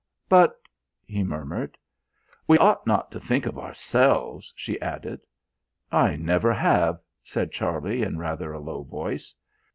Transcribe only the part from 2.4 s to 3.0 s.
"We ought